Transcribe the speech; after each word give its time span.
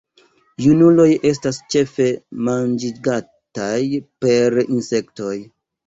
Junuloj 0.63 1.05
estas 1.33 1.59
ĉefe 1.75 2.09
manĝigataj 2.49 3.79
per 4.27 4.63
insektoj. 4.69 5.35